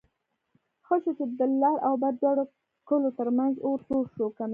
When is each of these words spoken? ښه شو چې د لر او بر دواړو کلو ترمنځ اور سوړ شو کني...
ښه 0.85 0.95
شو 1.03 1.11
چې 1.17 1.25
د 1.39 1.41
لر 1.61 1.75
او 1.87 1.93
بر 2.01 2.13
دواړو 2.21 2.43
کلو 2.87 3.09
ترمنځ 3.19 3.55
اور 3.65 3.79
سوړ 3.87 4.05
شو 4.15 4.27
کني... 4.37 4.49